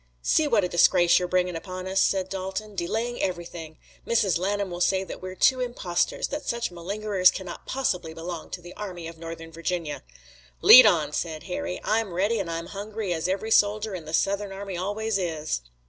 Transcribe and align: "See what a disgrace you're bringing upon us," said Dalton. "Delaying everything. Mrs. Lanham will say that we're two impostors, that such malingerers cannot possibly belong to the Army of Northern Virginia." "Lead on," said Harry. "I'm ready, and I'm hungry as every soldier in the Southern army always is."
"See 0.23 0.47
what 0.47 0.63
a 0.63 0.67
disgrace 0.67 1.19
you're 1.19 1.27
bringing 1.27 1.55
upon 1.55 1.87
us," 1.87 2.01
said 2.01 2.27
Dalton. 2.27 2.73
"Delaying 2.73 3.21
everything. 3.21 3.77
Mrs. 4.03 4.39
Lanham 4.39 4.71
will 4.71 4.81
say 4.81 5.03
that 5.03 5.21
we're 5.21 5.35
two 5.35 5.59
impostors, 5.61 6.29
that 6.29 6.43
such 6.49 6.71
malingerers 6.71 7.29
cannot 7.29 7.67
possibly 7.67 8.11
belong 8.11 8.49
to 8.49 8.61
the 8.63 8.73
Army 8.73 9.07
of 9.07 9.19
Northern 9.19 9.51
Virginia." 9.51 10.01
"Lead 10.63 10.87
on," 10.87 11.13
said 11.13 11.43
Harry. 11.43 11.79
"I'm 11.83 12.13
ready, 12.15 12.39
and 12.39 12.49
I'm 12.49 12.65
hungry 12.73 13.13
as 13.13 13.27
every 13.27 13.51
soldier 13.51 13.93
in 13.93 14.05
the 14.05 14.13
Southern 14.15 14.51
army 14.51 14.75
always 14.75 15.19
is." 15.19 15.61